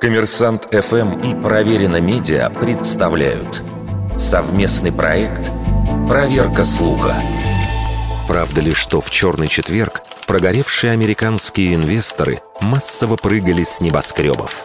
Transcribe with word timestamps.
Коммерсант 0.00 0.66
ФМ 0.72 1.18
и 1.18 1.34
Проверено 1.42 2.00
Медиа 2.00 2.48
представляют 2.48 3.62
совместный 4.16 4.92
проект 4.92 5.50
«Проверка 6.08 6.64
слуха». 6.64 7.14
Правда 8.26 8.62
ли, 8.62 8.72
что 8.72 9.02
в 9.02 9.10
черный 9.10 9.46
четверг 9.46 10.00
прогоревшие 10.26 10.94
американские 10.94 11.74
инвесторы 11.74 12.40
массово 12.62 13.16
прыгали 13.16 13.62
с 13.62 13.82
небоскребов? 13.82 14.64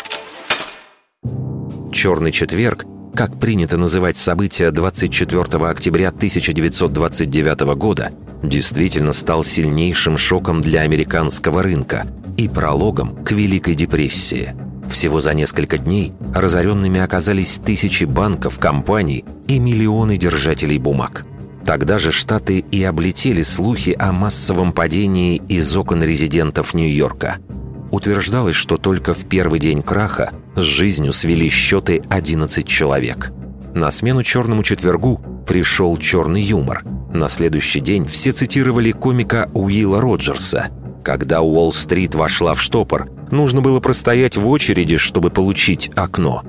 Черный 1.91 2.31
четверг, 2.31 2.85
как 3.13 3.37
принято 3.37 3.75
называть 3.75 4.15
события 4.15 4.71
24 4.71 5.41
октября 5.67 6.09
1929 6.09 7.75
года, 7.75 8.13
действительно 8.41 9.11
стал 9.11 9.43
сильнейшим 9.43 10.17
шоком 10.17 10.61
для 10.61 10.79
американского 10.81 11.61
рынка 11.61 12.07
и 12.37 12.47
прологом 12.47 13.21
к 13.25 13.33
Великой 13.33 13.75
депрессии– 13.75 14.55
всего 14.95 15.19
за 15.19 15.33
несколько 15.33 15.77
дней 15.77 16.13
разоренными 16.33 17.01
оказались 17.01 17.59
тысячи 17.59 18.05
банков, 18.05 18.59
компаний 18.59 19.25
и 19.45 19.59
миллионы 19.59 20.15
держателей 20.15 20.77
бумаг. 20.77 21.25
Тогда 21.65 21.99
же 21.99 22.13
Штаты 22.13 22.59
и 22.59 22.81
облетели 22.81 23.41
слухи 23.41 23.93
о 23.99 24.13
массовом 24.13 24.71
падении 24.71 25.41
из 25.49 25.75
окон 25.75 26.01
резидентов 26.01 26.73
Нью-Йорка. 26.73 27.39
Утверждалось, 27.91 28.55
что 28.55 28.77
только 28.77 29.13
в 29.13 29.25
первый 29.25 29.59
день 29.59 29.81
краха 29.81 30.31
с 30.55 30.61
жизнью 30.61 31.11
свели 31.11 31.49
счеты 31.49 32.01
11 32.07 32.65
человек. 32.65 33.33
На 33.73 33.91
смену 33.91 34.23
«Черному 34.23 34.63
четвергу» 34.63 35.19
пришел 35.45 35.97
черный 35.97 36.41
юмор. 36.41 36.85
На 37.13 37.27
следующий 37.27 37.81
день 37.81 38.05
все 38.05 38.31
цитировали 38.31 38.93
комика 38.93 39.49
Уилла 39.53 39.99
Роджерса. 39.99 40.69
Когда 41.03 41.41
Уолл-стрит 41.41 42.15
вошла 42.15 42.53
в 42.53 42.61
штопор, 42.61 43.09
Нужно 43.31 43.61
было 43.61 43.79
простоять 43.79 44.37
в 44.37 44.47
очереди, 44.47 44.97
чтобы 44.97 45.29
получить 45.29 45.91
окно. 45.95 46.43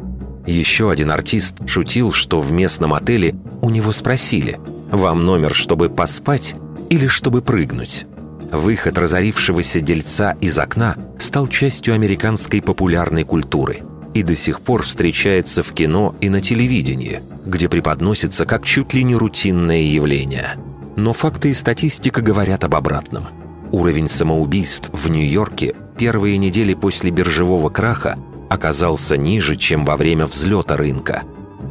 Еще 0.46 0.90
один 0.90 1.10
артист 1.10 1.56
шутил, 1.66 2.12
что 2.12 2.40
в 2.40 2.52
местном 2.52 2.94
отеле 2.94 3.34
у 3.62 3.70
него 3.70 3.92
спросили 3.92 4.60
«Вам 4.90 5.24
номер, 5.24 5.54
чтобы 5.54 5.88
поспать 5.88 6.54
или 6.90 7.08
чтобы 7.08 7.42
прыгнуть?» 7.42 8.06
Выход 8.52 8.96
разорившегося 8.96 9.80
дельца 9.80 10.36
из 10.40 10.58
окна 10.58 10.96
стал 11.18 11.48
частью 11.48 11.94
американской 11.94 12.62
популярной 12.62 13.24
культуры 13.24 13.82
и 14.14 14.22
до 14.22 14.36
сих 14.36 14.60
пор 14.60 14.82
встречается 14.82 15.62
в 15.62 15.72
кино 15.72 16.14
и 16.20 16.28
на 16.28 16.40
телевидении, 16.40 17.20
где 17.44 17.68
преподносится 17.68 18.46
как 18.46 18.64
чуть 18.64 18.94
ли 18.94 19.02
не 19.02 19.16
рутинное 19.16 19.82
явление. 19.82 20.54
Но 20.96 21.12
факты 21.12 21.50
и 21.50 21.54
статистика 21.54 22.22
говорят 22.22 22.64
об 22.64 22.76
обратном. 22.76 23.26
Уровень 23.72 24.08
самоубийств 24.08 24.90
в 24.92 25.10
Нью-Йорке 25.10 25.74
первые 25.96 26.38
недели 26.38 26.74
после 26.74 27.10
биржевого 27.10 27.70
краха 27.70 28.18
оказался 28.48 29.16
ниже, 29.16 29.56
чем 29.56 29.84
во 29.84 29.96
время 29.96 30.26
взлета 30.26 30.76
рынка. 30.76 31.22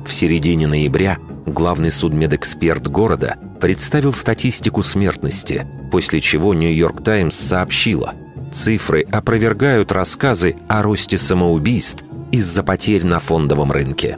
В 0.05 0.13
середине 0.13 0.67
ноября 0.67 1.17
главный 1.45 1.91
судмедэксперт 1.91 2.87
города 2.87 3.37
представил 3.61 4.13
статистику 4.13 4.83
смертности, 4.83 5.65
после 5.91 6.19
чего 6.21 6.53
«Нью-Йорк 6.53 7.03
Таймс» 7.03 7.35
сообщила, 7.35 8.13
цифры 8.51 9.03
опровергают 9.11 9.91
рассказы 9.91 10.55
о 10.67 10.83
росте 10.83 11.17
самоубийств 11.17 12.03
из-за 12.31 12.63
потерь 12.63 13.05
на 13.05 13.19
фондовом 13.19 13.71
рынке. 13.71 14.17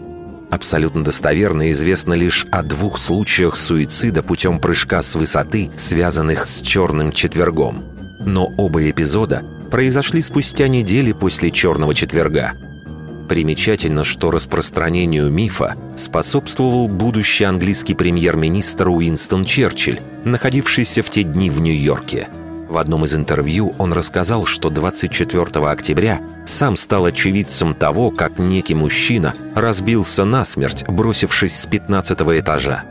Абсолютно 0.49 1.03
достоверно 1.03 1.71
известно 1.71 2.13
лишь 2.13 2.45
о 2.51 2.63
двух 2.63 2.97
случаях 2.97 3.57
суицида 3.57 4.23
путем 4.23 4.59
прыжка 4.59 5.01
с 5.01 5.15
высоты, 5.15 5.69
связанных 5.75 6.47
с 6.47 6.61
«Черным 6.61 7.11
четвергом». 7.11 7.83
Но 8.25 8.47
оба 8.57 8.89
эпизода 8.89 9.43
произошли 9.67 10.21
спустя 10.21 10.67
недели 10.67 11.11
после 11.11 11.51
«Черного 11.51 11.93
четверга». 11.93 12.53
Примечательно, 13.27 14.03
что 14.03 14.31
распространению 14.31 15.29
мифа 15.29 15.75
способствовал 15.97 16.87
будущий 16.87 17.43
английский 17.43 17.93
премьер-министр 17.93 18.89
Уинстон 18.89 19.43
Черчилль, 19.43 19.99
находившийся 20.23 21.01
в 21.01 21.09
те 21.09 21.23
дни 21.23 21.49
в 21.49 21.59
Нью-Йорке. 21.59 22.29
В 22.69 22.77
одном 22.77 23.05
из 23.05 23.15
интервью 23.15 23.73
он 23.77 23.93
рассказал, 23.93 24.45
что 24.45 24.69
24 24.69 25.43
октября 25.67 26.19
сам 26.45 26.77
стал 26.77 27.05
очевидцем 27.05 27.73
того, 27.73 28.11
как 28.11 28.39
некий 28.39 28.75
мужчина 28.75 29.33
разбился 29.55 30.23
насмерть, 30.23 30.85
бросившись 30.87 31.57
с 31.59 31.65
15 31.65 32.19
этажа. 32.39 32.83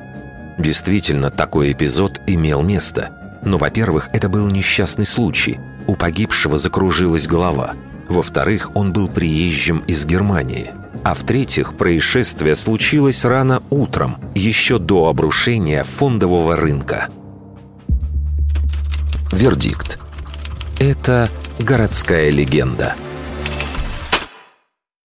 Действительно, 0.58 1.31
такой 1.31 1.72
эпизод 1.72 2.20
имел 2.26 2.62
место. 2.62 3.10
Но, 3.43 3.58
во-первых, 3.58 4.08
это 4.12 4.28
был 4.28 4.48
несчастный 4.48 5.06
случай– 5.06 5.58
у 5.86 5.97
погибшего 5.97 6.58
закружилась 6.58 7.26
голова. 7.26 7.74
Во-вторых, 8.08 8.70
он 8.74 8.92
был 8.92 9.08
приезжим 9.08 9.78
из 9.80 10.06
Германии. 10.06 10.72
А 11.02 11.14
в-третьих, 11.14 11.76
происшествие 11.76 12.56
случилось 12.56 13.24
рано 13.24 13.62
утром, 13.70 14.19
еще 14.34 14.78
до 14.78 15.08
обрушения 15.08 15.84
фондового 15.84 16.56
рынка. 16.56 17.08
Вердикт. 19.32 19.98
Это 20.78 21.28
городская 21.58 22.30
легенда– 22.30 22.94